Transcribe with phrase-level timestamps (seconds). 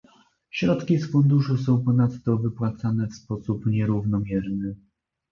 [0.49, 4.75] Środki z funduszu są ponadto wypłacane w sposób nierównomierny